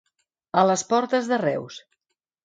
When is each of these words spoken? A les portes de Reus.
A 0.61 0.61
les 0.69 0.83
portes 0.93 1.29
de 1.33 1.39
Reus. 1.41 1.77